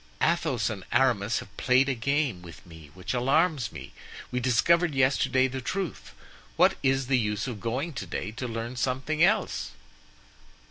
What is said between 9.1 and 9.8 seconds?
else?"